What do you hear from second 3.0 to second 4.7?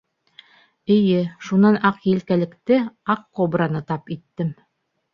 аҡ кобраны тап иттем.